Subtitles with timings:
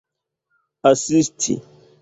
[0.89, 1.55] asisti